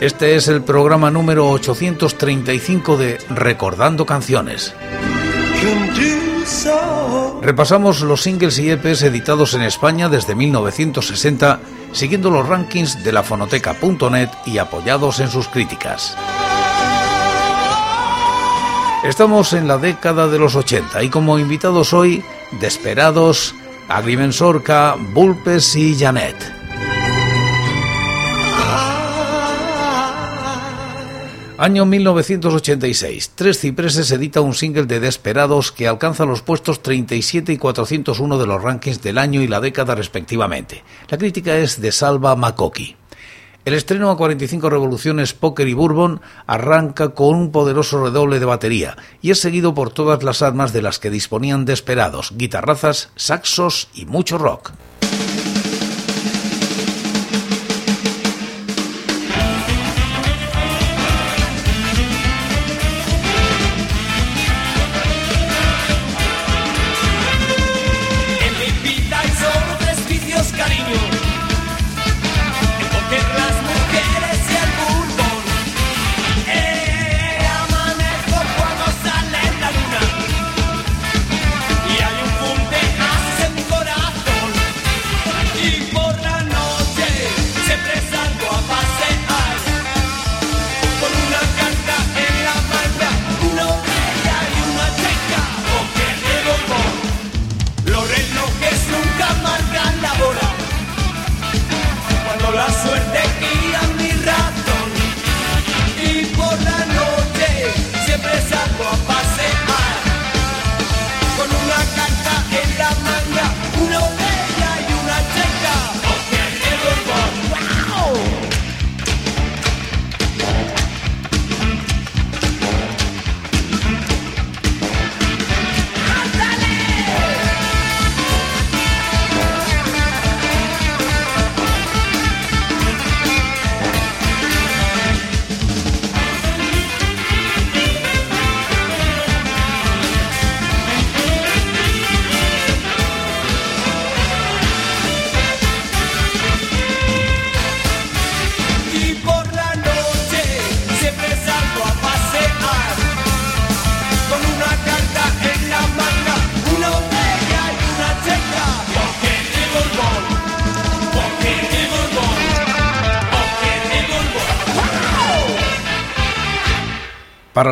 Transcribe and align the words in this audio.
Este 0.00 0.36
es 0.36 0.48
el 0.48 0.62
programa 0.62 1.10
número 1.10 1.48
835 1.48 2.96
de 2.96 3.18
Recordando 3.30 4.06
Canciones. 4.06 4.74
Repasamos 7.42 8.00
los 8.00 8.22
singles 8.22 8.58
y 8.58 8.70
EPs 8.70 9.02
editados 9.02 9.54
en 9.54 9.62
España 9.62 10.08
desde 10.08 10.34
1960, 10.34 11.60
siguiendo 11.92 12.30
los 12.30 12.46
rankings 12.46 13.02
de 13.04 13.12
la 13.12 13.22
fonoteca.net 13.22 14.30
y 14.46 14.58
apoyados 14.58 15.20
en 15.20 15.30
sus 15.30 15.48
críticas. 15.48 16.16
Estamos 19.04 19.52
en 19.52 19.68
la 19.68 19.76
década 19.76 20.28
de 20.28 20.38
los 20.38 20.56
80 20.56 21.02
y 21.02 21.10
como 21.10 21.38
invitados 21.38 21.92
hoy, 21.92 22.24
Desperados, 22.60 23.54
Agrimensorca, 23.88 24.96
Bulpes 24.98 25.76
y 25.76 25.98
Janet. 25.98 26.36
Año 31.64 31.86
1986. 31.86 33.30
Tres 33.36 33.58
Cipreses 33.58 34.10
edita 34.10 34.42
un 34.42 34.52
single 34.52 34.84
de 34.84 35.00
Desperados 35.00 35.72
que 35.72 35.88
alcanza 35.88 36.26
los 36.26 36.42
puestos 36.42 36.82
37 36.82 37.54
y 37.54 37.56
401 37.56 38.36
de 38.36 38.46
los 38.46 38.62
rankings 38.62 39.00
del 39.00 39.16
año 39.16 39.40
y 39.40 39.48
la 39.48 39.62
década 39.62 39.94
respectivamente. 39.94 40.84
La 41.08 41.16
crítica 41.16 41.56
es 41.56 41.80
de 41.80 41.90
Salva 41.90 42.36
Makoki. 42.36 42.96
El 43.64 43.72
estreno 43.72 44.10
a 44.10 44.16
45 44.18 44.68
revoluciones 44.68 45.32
Poker 45.32 45.66
y 45.66 45.72
Bourbon 45.72 46.20
arranca 46.46 47.14
con 47.14 47.34
un 47.34 47.50
poderoso 47.50 48.04
redoble 48.04 48.40
de 48.40 48.44
batería 48.44 48.98
y 49.22 49.30
es 49.30 49.40
seguido 49.40 49.72
por 49.72 49.88
todas 49.88 50.22
las 50.22 50.42
armas 50.42 50.74
de 50.74 50.82
las 50.82 50.98
que 50.98 51.08
disponían 51.08 51.64
desesperados, 51.64 52.34
guitarrazas, 52.36 53.08
saxos 53.16 53.88
y 53.94 54.04
mucho 54.04 54.36
rock. 54.36 54.72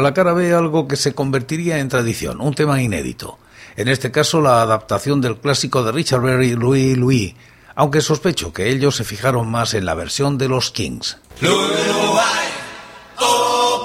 la 0.03 0.15
cara 0.15 0.33
B 0.33 0.53
algo 0.53 0.89
que 0.89 0.97
se 0.97 1.15
convertiría 1.15 1.79
en 1.79 1.89
tradición, 1.89 2.41
un 2.41 2.55
tema 2.55 2.83
inédito. 2.83 3.39
En 3.77 3.89
este 3.89 4.11
caso, 4.11 4.41
la 4.41 4.63
adaptación 4.63 5.21
del 5.21 5.39
clásico 5.39 5.83
de 5.83 5.93
Richard 5.93 6.21
Berry, 6.21 6.55
Louis 6.55 6.97
Louis, 6.97 7.35
aunque 7.75 8.01
sospecho 8.01 8.53
que 8.53 8.69
ellos 8.69 8.97
se 8.97 9.05
fijaron 9.05 9.51
más 9.51 9.75
en 9.75 9.87
la 9.87 9.95
versión 9.95 10.37
de 10.39 10.49
los 10.49 10.71
Kings. 10.71 11.17
Oh 13.19 13.83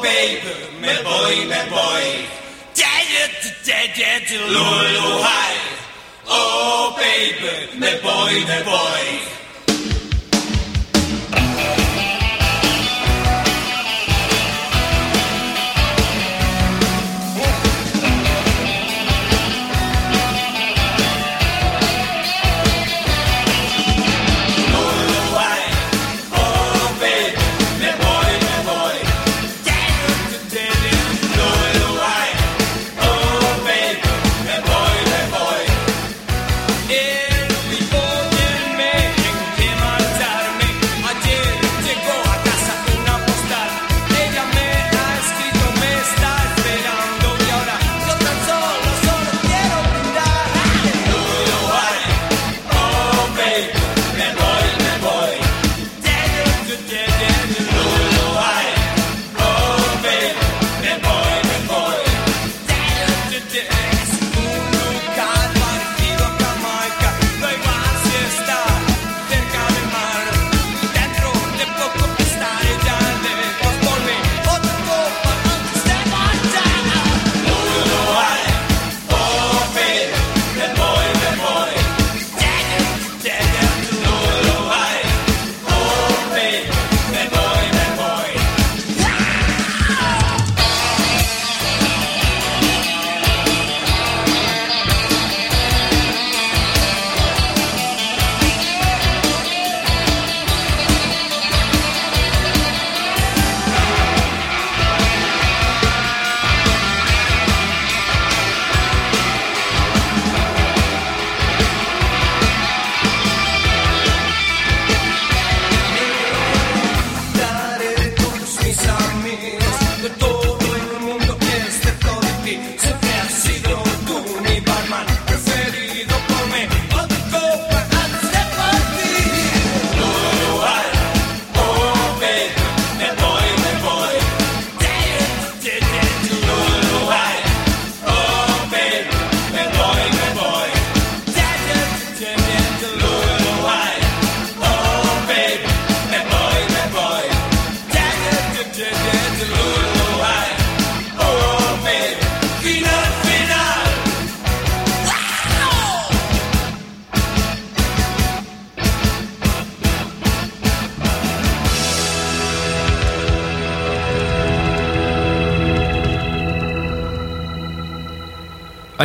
here. 119.39 119.66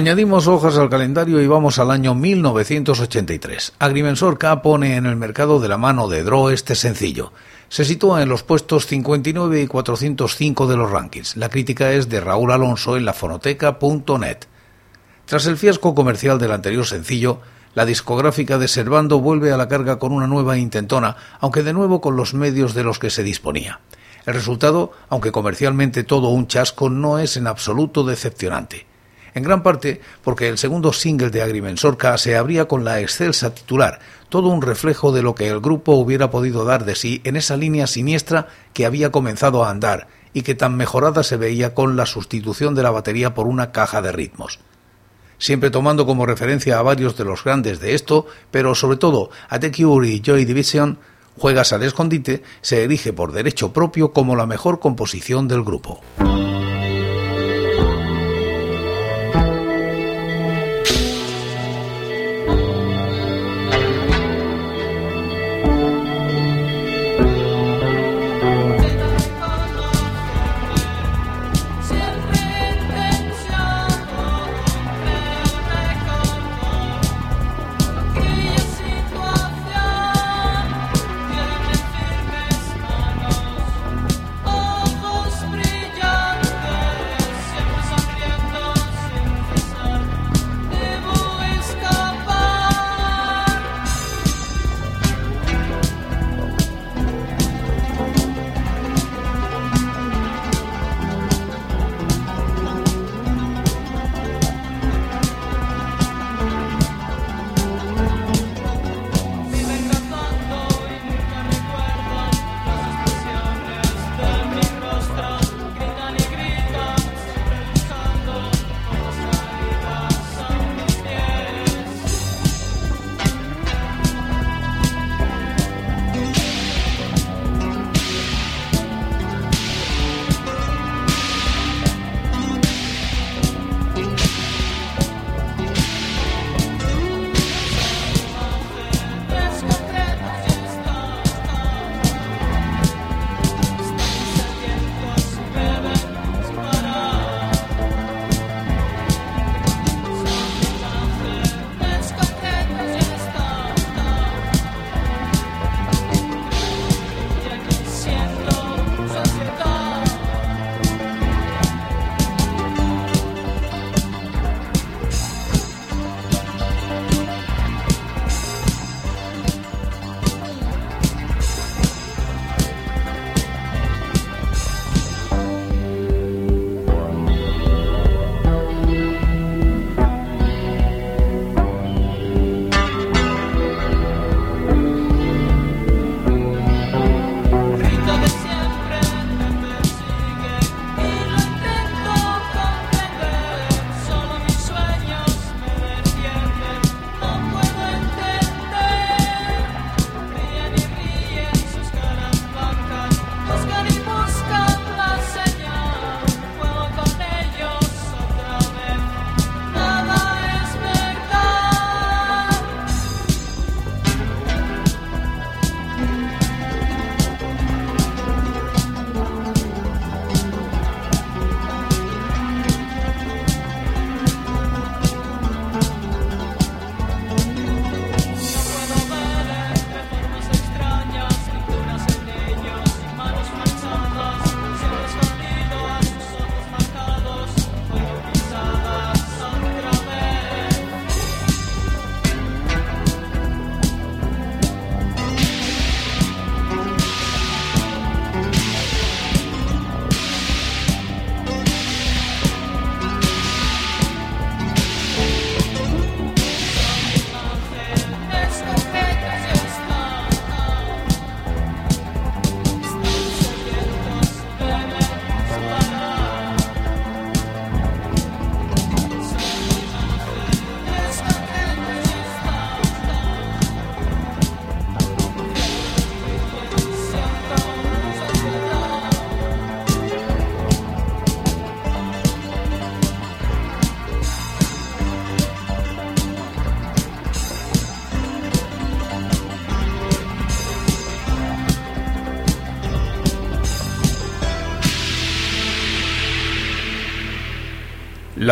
Añadimos 0.02 0.48
hojas 0.48 0.78
al 0.78 0.90
calendario 0.90 1.40
y 1.40 1.46
vamos 1.46 1.78
al 1.78 1.92
año 1.92 2.12
1983. 2.16 3.74
Agrimensor 3.78 4.36
K 4.36 4.60
pone 4.60 4.96
en 4.96 5.06
el 5.06 5.14
mercado 5.14 5.60
de 5.60 5.68
la 5.68 5.78
mano 5.78 6.08
de 6.08 6.24
Dro 6.24 6.50
este 6.50 6.74
sencillo. 6.74 7.32
Se 7.68 7.84
sitúa 7.84 8.20
en 8.20 8.28
los 8.28 8.42
puestos 8.42 8.88
59 8.88 9.62
y 9.62 9.68
405 9.68 10.66
de 10.66 10.76
los 10.76 10.90
rankings. 10.90 11.36
La 11.36 11.50
crítica 11.50 11.92
es 11.92 12.08
de 12.08 12.20
Raúl 12.20 12.50
Alonso 12.50 12.96
en 12.96 13.04
lafonoteca.net. 13.04 14.38
Tras 15.24 15.46
el 15.46 15.56
fiasco 15.56 15.94
comercial 15.94 16.40
del 16.40 16.50
anterior 16.50 16.84
sencillo, 16.84 17.38
la 17.76 17.86
discográfica 17.86 18.58
de 18.58 18.66
Servando 18.66 19.20
vuelve 19.20 19.52
a 19.52 19.56
la 19.56 19.68
carga 19.68 20.00
con 20.00 20.10
una 20.10 20.26
nueva 20.26 20.58
intentona, 20.58 21.14
aunque 21.38 21.62
de 21.62 21.74
nuevo 21.74 22.00
con 22.00 22.16
los 22.16 22.34
medios 22.34 22.74
de 22.74 22.82
los 22.82 22.98
que 22.98 23.10
se 23.10 23.22
disponía. 23.22 23.78
El 24.26 24.34
resultado, 24.34 24.90
aunque 25.10 25.30
comercialmente 25.30 26.02
todo 26.02 26.30
un 26.30 26.48
chasco, 26.48 26.90
no 26.90 27.20
es 27.20 27.36
en 27.36 27.46
absoluto 27.46 28.02
decepcionante 28.02 28.90
en 29.34 29.42
gran 29.42 29.62
parte 29.62 30.00
porque 30.22 30.48
el 30.48 30.58
segundo 30.58 30.92
single 30.92 31.30
de 31.30 31.42
Agrimensorca 31.42 32.16
se 32.18 32.36
abría 32.36 32.66
con 32.66 32.84
la 32.84 33.00
excelsa 33.00 33.54
titular, 33.54 34.00
todo 34.28 34.48
un 34.48 34.62
reflejo 34.62 35.12
de 35.12 35.22
lo 35.22 35.34
que 35.34 35.48
el 35.48 35.60
grupo 35.60 35.92
hubiera 35.92 36.30
podido 36.30 36.64
dar 36.64 36.84
de 36.84 36.94
sí 36.94 37.20
en 37.24 37.36
esa 37.36 37.56
línea 37.56 37.86
siniestra 37.86 38.48
que 38.72 38.86
había 38.86 39.10
comenzado 39.10 39.64
a 39.64 39.70
andar 39.70 40.08
y 40.32 40.42
que 40.42 40.54
tan 40.54 40.76
mejorada 40.76 41.22
se 41.22 41.36
veía 41.36 41.74
con 41.74 41.96
la 41.96 42.06
sustitución 42.06 42.74
de 42.74 42.82
la 42.82 42.90
batería 42.90 43.34
por 43.34 43.46
una 43.46 43.72
caja 43.72 44.02
de 44.02 44.12
ritmos. 44.12 44.60
Siempre 45.38 45.70
tomando 45.70 46.06
como 46.06 46.24
referencia 46.24 46.78
a 46.78 46.82
varios 46.82 47.16
de 47.16 47.24
los 47.24 47.42
grandes 47.42 47.80
de 47.80 47.94
esto, 47.94 48.26
pero 48.50 48.74
sobre 48.74 48.96
todo 48.96 49.30
a 49.48 49.58
The 49.58 49.72
Cure 49.72 50.08
y 50.08 50.20
Joy 50.20 50.44
Division, 50.44 50.98
Juegas 51.38 51.72
al 51.72 51.82
escondite 51.82 52.42
se 52.60 52.84
erige 52.84 53.12
por 53.12 53.32
derecho 53.32 53.72
propio 53.72 54.12
como 54.12 54.36
la 54.36 54.46
mejor 54.46 54.80
composición 54.80 55.48
del 55.48 55.62
grupo. 55.62 56.00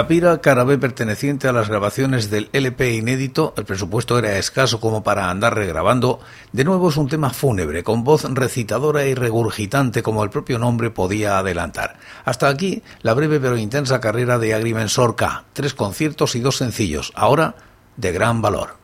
La 0.00 0.08
pira 0.08 0.40
cara 0.40 0.64
B 0.64 0.78
perteneciente 0.78 1.46
a 1.46 1.52
las 1.52 1.68
grabaciones 1.68 2.30
del 2.30 2.48
LP 2.54 2.94
inédito, 2.94 3.52
el 3.58 3.66
presupuesto 3.66 4.18
era 4.18 4.38
escaso 4.38 4.80
como 4.80 5.02
para 5.02 5.28
andar 5.28 5.54
regrabando, 5.54 6.20
de 6.52 6.64
nuevo 6.64 6.88
es 6.88 6.96
un 6.96 7.06
tema 7.06 7.28
fúnebre, 7.28 7.84
con 7.84 8.02
voz 8.02 8.24
recitadora 8.24 9.04
y 9.04 9.14
regurgitante 9.14 10.02
como 10.02 10.24
el 10.24 10.30
propio 10.30 10.58
nombre 10.58 10.88
podía 10.88 11.36
adelantar. 11.36 11.98
Hasta 12.24 12.48
aquí 12.48 12.82
la 13.02 13.12
breve 13.12 13.40
pero 13.40 13.58
intensa 13.58 14.00
carrera 14.00 14.38
de 14.38 14.54
Agrimensor 14.54 15.16
K, 15.16 15.44
tres 15.52 15.74
conciertos 15.74 16.34
y 16.34 16.40
dos 16.40 16.56
sencillos, 16.56 17.12
ahora 17.14 17.56
de 17.98 18.10
gran 18.12 18.40
valor. 18.40 18.79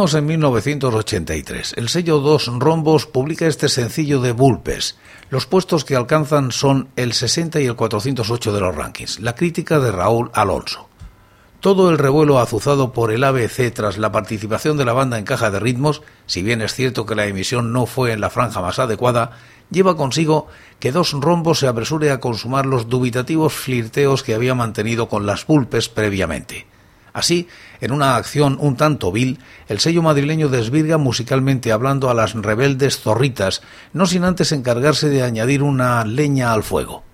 Seguimos 0.00 0.14
en 0.14 0.26
1983. 0.26 1.74
El 1.76 1.90
sello 1.90 2.20
Dos 2.20 2.50
Rombos 2.58 3.04
publica 3.04 3.46
este 3.46 3.68
sencillo 3.68 4.22
de 4.22 4.32
Bulpes. 4.32 4.96
Los 5.28 5.44
puestos 5.44 5.84
que 5.84 5.94
alcanzan 5.94 6.52
son 6.52 6.88
el 6.96 7.12
60 7.12 7.60
y 7.60 7.66
el 7.66 7.76
408 7.76 8.50
de 8.50 8.60
los 8.60 8.74
rankings. 8.74 9.20
La 9.20 9.34
crítica 9.34 9.78
de 9.78 9.92
Raúl 9.92 10.30
Alonso. 10.32 10.88
Todo 11.60 11.90
el 11.90 11.98
revuelo 11.98 12.38
azuzado 12.38 12.94
por 12.94 13.12
el 13.12 13.22
ABC 13.22 13.74
tras 13.74 13.98
la 13.98 14.10
participación 14.10 14.78
de 14.78 14.86
la 14.86 14.94
banda 14.94 15.18
en 15.18 15.26
caja 15.26 15.50
de 15.50 15.60
ritmos, 15.60 16.00
si 16.24 16.40
bien 16.40 16.62
es 16.62 16.72
cierto 16.72 17.04
que 17.04 17.14
la 17.14 17.26
emisión 17.26 17.70
no 17.74 17.84
fue 17.84 18.12
en 18.12 18.22
la 18.22 18.30
franja 18.30 18.62
más 18.62 18.78
adecuada, 18.78 19.32
lleva 19.70 19.98
consigo 19.98 20.46
que 20.78 20.92
Dos 20.92 21.12
Rombos 21.12 21.58
se 21.58 21.68
apresure 21.68 22.10
a 22.10 22.20
consumar 22.20 22.64
los 22.64 22.88
dubitativos 22.88 23.52
flirteos 23.52 24.22
que 24.22 24.34
había 24.34 24.54
mantenido 24.54 25.10
con 25.10 25.26
las 25.26 25.46
Bulpes 25.46 25.90
previamente. 25.90 26.66
Así, 27.12 27.48
en 27.80 27.92
una 27.92 28.16
acción 28.16 28.56
un 28.60 28.76
tanto 28.76 29.10
vil, 29.12 29.38
el 29.68 29.80
sello 29.80 30.02
madrileño 30.02 30.48
desvirga 30.48 30.98
musicalmente 30.98 31.72
hablando 31.72 32.10
a 32.10 32.14
las 32.14 32.34
rebeldes 32.34 33.00
zorritas, 33.00 33.62
no 33.92 34.06
sin 34.06 34.24
antes 34.24 34.52
encargarse 34.52 35.08
de 35.08 35.22
añadir 35.22 35.62
una 35.62 36.04
leña 36.04 36.52
al 36.52 36.62
fuego. 36.62 37.04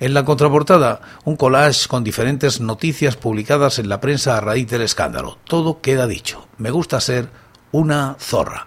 En 0.00 0.12
la 0.12 0.24
contraportada, 0.24 1.00
un 1.24 1.36
collage 1.36 1.86
con 1.88 2.02
diferentes 2.02 2.60
noticias 2.60 3.16
publicadas 3.16 3.78
en 3.78 3.88
la 3.88 4.00
prensa 4.00 4.36
a 4.36 4.40
raíz 4.40 4.68
del 4.68 4.82
escándalo. 4.82 5.38
Todo 5.44 5.80
queda 5.80 6.06
dicho. 6.06 6.48
Me 6.58 6.70
gusta 6.70 7.00
ser 7.00 7.28
una 7.70 8.16
zorra. 8.18 8.66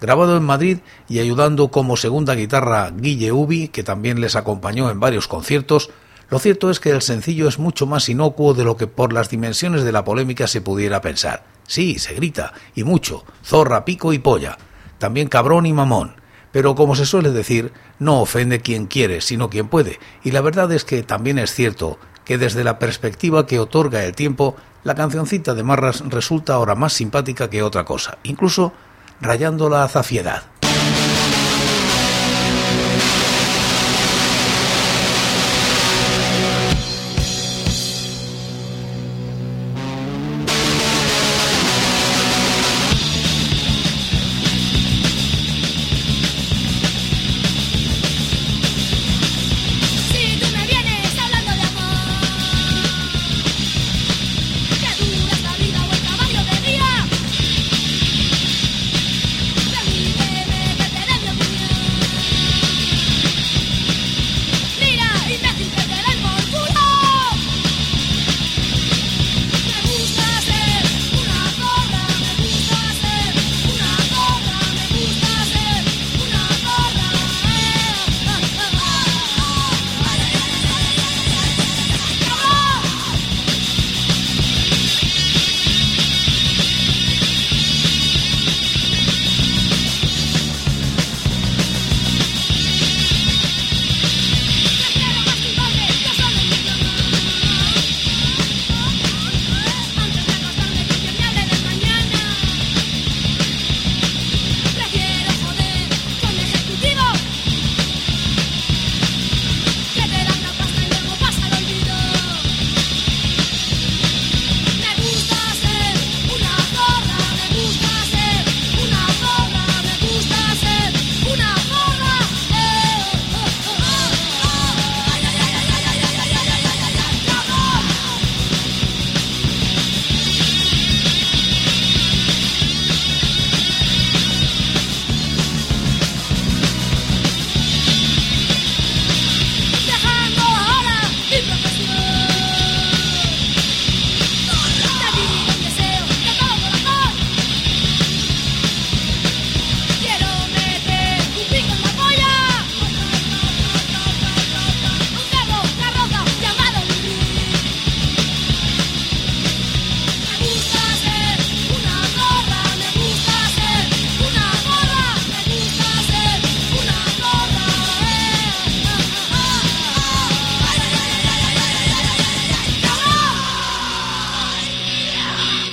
Grabado 0.00 0.36
en 0.36 0.44
Madrid 0.44 0.78
y 1.08 1.18
ayudando 1.18 1.72
como 1.72 1.96
segunda 1.96 2.34
guitarra 2.36 2.90
Guille 2.94 3.32
Ubi, 3.32 3.68
que 3.68 3.82
también 3.82 4.20
les 4.20 4.36
acompañó 4.36 4.90
en 4.90 5.00
varios 5.00 5.26
conciertos, 5.26 5.90
lo 6.30 6.38
cierto 6.38 6.70
es 6.70 6.78
que 6.78 6.90
el 6.90 7.02
sencillo 7.02 7.48
es 7.48 7.58
mucho 7.58 7.86
más 7.86 8.08
inocuo 8.08 8.54
de 8.54 8.64
lo 8.64 8.76
que 8.76 8.86
por 8.86 9.12
las 9.12 9.30
dimensiones 9.30 9.82
de 9.82 9.92
la 9.92 10.04
polémica 10.04 10.46
se 10.46 10.60
pudiera 10.60 11.00
pensar. 11.00 11.44
Sí, 11.66 11.98
se 11.98 12.14
grita, 12.14 12.52
y 12.74 12.84
mucho, 12.84 13.24
zorra, 13.44 13.84
pico 13.84 14.12
y 14.12 14.18
polla, 14.18 14.58
también 14.98 15.28
cabrón 15.28 15.66
y 15.66 15.72
mamón, 15.72 16.16
pero 16.52 16.74
como 16.74 16.96
se 16.96 17.06
suele 17.06 17.30
decir, 17.30 17.72
no 17.98 18.20
ofende 18.20 18.60
quien 18.60 18.86
quiere, 18.86 19.20
sino 19.20 19.50
quien 19.50 19.68
puede, 19.68 19.98
y 20.22 20.30
la 20.30 20.40
verdad 20.40 20.72
es 20.72 20.84
que 20.84 21.02
también 21.02 21.38
es 21.38 21.54
cierto 21.54 21.98
que 22.24 22.38
desde 22.38 22.64
la 22.64 22.78
perspectiva 22.78 23.46
que 23.46 23.58
otorga 23.58 24.04
el 24.04 24.14
tiempo, 24.14 24.56
la 24.84 24.94
cancioncita 24.94 25.54
de 25.54 25.62
Marras 25.62 26.02
resulta 26.06 26.54
ahora 26.54 26.74
más 26.74 26.92
simpática 26.92 27.48
que 27.48 27.62
otra 27.62 27.84
cosa, 27.84 28.18
incluso 28.22 28.72
rayando 29.20 29.68
la 29.68 29.88
zafiedad. 29.88 30.42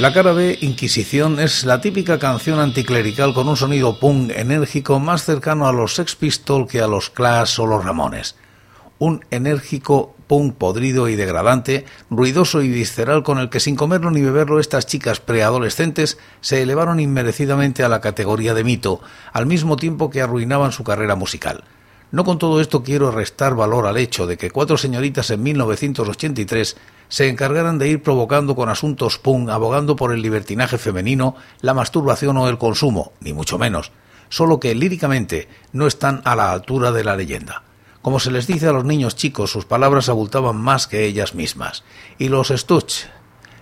La 0.06 0.14
cara 0.14 0.34
B, 0.34 0.60
Inquisición, 0.62 1.40
es 1.40 1.64
la 1.64 1.82
típica 1.82 2.20
canción 2.20 2.60
anticlerical 2.60 3.34
con 3.34 3.50
un 3.50 3.58
sonido 3.58 4.00
punk 4.00 4.30
enérgico 4.36 5.00
más 5.00 5.24
cercano 5.24 5.68
a 5.68 5.74
los 5.74 5.96
Sex 5.96 6.16
Pistols 6.16 6.70
que 6.70 6.80
a 6.80 6.86
los 6.86 7.10
Clash 7.10 7.60
o 7.60 7.66
los 7.66 7.84
Ramones. 7.84 8.36
Un 9.00 9.26
enérgico 9.32 10.16
punk 10.28 10.58
podrido 10.58 11.10
y 11.10 11.16
degradante, 11.16 11.86
ruidoso 12.12 12.62
y 12.62 12.70
visceral 12.70 13.24
con 13.24 13.40
el 13.40 13.50
que 13.50 13.60
sin 13.60 13.76
comerlo 13.76 14.12
ni 14.12 14.22
beberlo 14.22 14.60
estas 14.60 14.86
chicas 14.86 15.20
preadolescentes 15.20 16.20
se 16.40 16.62
elevaron 16.62 17.00
inmerecidamente 17.00 17.84
a 17.84 17.90
la 17.90 18.00
categoría 18.00 18.54
de 18.54 18.64
mito, 18.64 19.02
al 19.34 19.48
mismo 19.48 19.76
tiempo 19.76 20.12
que 20.12 20.22
arruinaban 20.22 20.72
su 20.72 20.84
carrera 20.84 21.16
musical. 21.16 21.64
No 22.12 22.24
con 22.24 22.38
todo 22.38 22.62
esto 22.62 22.84
quiero 22.84 23.10
restar 23.10 23.56
valor 23.56 23.88
al 23.88 23.98
hecho 23.98 24.28
de 24.28 24.38
que 24.38 24.52
cuatro 24.52 24.78
señoritas 24.78 25.32
en 25.32 25.42
1983 25.42 26.78
se 27.10 27.30
encargaran 27.30 27.78
de 27.78 27.88
ir 27.88 28.04
provocando 28.04 28.56
con 28.56 28.70
asuntos 28.70 29.20
punk, 29.20 29.50
abogando 29.50 29.96
por 29.96 30.12
el 30.12 30.22
libertinaje 30.22 30.78
femenino, 30.78 31.36
la 31.62 31.74
masturbación 31.74 32.38
o 32.38 32.50
el 32.50 32.58
consumo, 32.58 33.14
ni 33.20 33.34
mucho 33.34 33.58
menos, 33.58 33.92
solo 34.30 34.60
que 34.60 34.76
líricamente 34.76 35.48
no 35.72 35.88
están 35.88 36.22
a 36.26 36.36
la 36.36 36.52
altura 36.52 36.92
de 36.92 37.04
la 37.04 37.16
leyenda. 37.16 37.64
Como 38.02 38.20
se 38.20 38.32
les 38.32 38.48
dice 38.48 38.68
a 38.68 38.72
los 38.72 38.86
niños 38.86 39.16
chicos, 39.16 39.52
sus 39.52 39.66
palabras 39.66 40.10
abultaban 40.10 40.58
más 40.58 40.88
que 40.88 41.06
ellas 41.06 41.34
mismas, 41.34 41.84
y 42.18 42.30
los 42.30 42.50
Stutz 42.50 43.08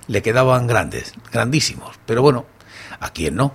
le 0.07 0.21
quedaban 0.21 0.67
grandes, 0.67 1.13
grandísimos, 1.31 1.97
pero 2.05 2.21
bueno, 2.21 2.45
¿a 2.99 3.11
quién 3.11 3.35
no? 3.35 3.53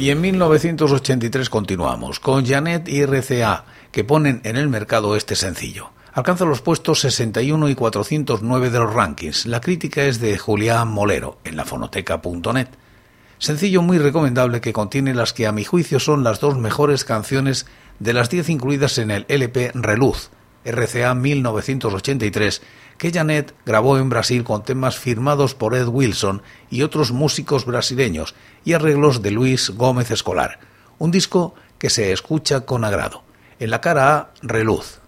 Y 0.00 0.08
en 0.08 0.22
1983 0.22 1.50
continuamos 1.50 2.20
con 2.20 2.46
Janet 2.46 2.88
y 2.88 3.04
RCA, 3.04 3.66
que 3.92 4.02
ponen 4.02 4.40
en 4.44 4.56
el 4.56 4.70
mercado 4.70 5.14
este 5.14 5.36
sencillo. 5.36 5.90
Alcanza 6.14 6.46
los 6.46 6.62
puestos 6.62 7.00
61 7.00 7.68
y 7.68 7.74
409 7.74 8.70
de 8.70 8.78
los 8.78 8.94
rankings. 8.94 9.44
La 9.44 9.60
crítica 9.60 10.04
es 10.04 10.18
de 10.18 10.38
Julián 10.38 10.88
Molero 10.88 11.36
en 11.44 11.54
lafonoteca.net. 11.56 12.68
Sencillo 13.36 13.82
muy 13.82 13.98
recomendable 13.98 14.62
que 14.62 14.72
contiene 14.72 15.12
las 15.12 15.34
que 15.34 15.46
a 15.46 15.52
mi 15.52 15.64
juicio 15.64 16.00
son 16.00 16.24
las 16.24 16.40
dos 16.40 16.56
mejores 16.56 17.04
canciones 17.04 17.66
de 17.98 18.14
las 18.14 18.30
10 18.30 18.48
incluidas 18.48 18.96
en 18.96 19.10
el 19.10 19.26
LP 19.28 19.72
Reluz, 19.74 20.30
RCA 20.64 21.14
1983, 21.14 22.62
que 22.98 23.10
Janet 23.10 23.54
grabó 23.64 23.98
en 23.98 24.08
Brasil 24.08 24.44
con 24.44 24.62
temas 24.62 24.98
firmados 24.98 25.54
por 25.54 25.74
Ed 25.74 25.88
Wilson 25.88 26.42
y 26.68 26.82
otros 26.82 27.12
músicos 27.12 27.64
brasileños 27.64 28.34
y 28.64 28.74
arreglos 28.74 29.22
de 29.22 29.30
Luis 29.30 29.70
Gómez 29.70 30.10
Escolar. 30.10 30.58
Un 30.98 31.10
disco 31.10 31.54
que 31.78 31.90
se 31.90 32.12
escucha 32.12 32.60
con 32.62 32.84
agrado. 32.84 33.22
En 33.58 33.70
la 33.70 33.80
cara 33.80 34.16
A, 34.16 34.30
Reluz. 34.42 34.99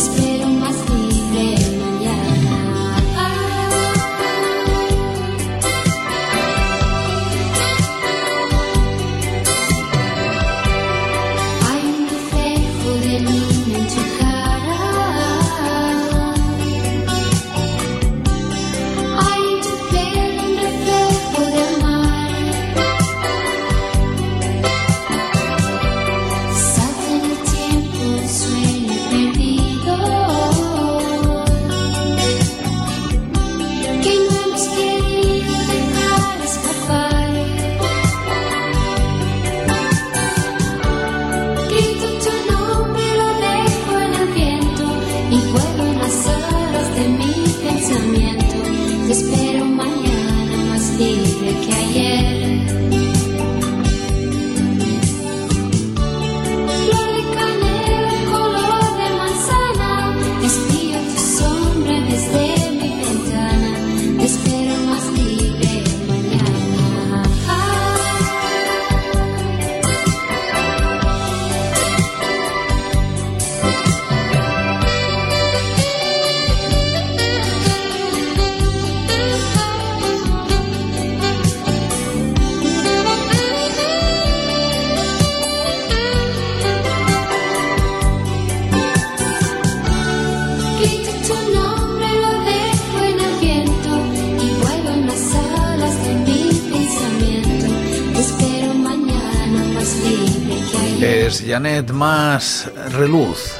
just 0.00 0.16
be 0.16 0.29
Janet 101.50 101.90
más 101.90 102.70
reluz. 102.92 103.58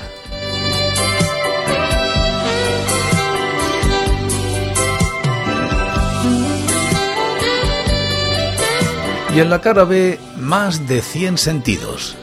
Y 9.35 9.41
en 9.41 9.51
la 9.51 9.61
cara 9.61 9.83
B, 9.83 10.21
más 10.37 10.87
de 10.87 11.03
100 11.03 11.37
sentidos. 11.37 12.17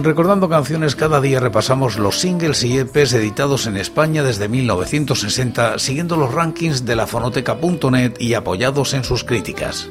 En 0.00 0.04
Recordando 0.04 0.48
Canciones 0.48 0.96
cada 0.96 1.20
día 1.20 1.40
repasamos 1.40 1.98
los 1.98 2.20
singles 2.20 2.64
y 2.64 2.78
EPs 2.78 3.12
editados 3.12 3.66
en 3.66 3.76
España 3.76 4.22
desde 4.22 4.48
1960, 4.48 5.78
siguiendo 5.78 6.16
los 6.16 6.32
rankings 6.32 6.86
de 6.86 6.96
la 6.96 7.06
fonoteca.net 7.06 8.14
y 8.18 8.32
apoyados 8.32 8.94
en 8.94 9.04
sus 9.04 9.24
críticas. 9.24 9.90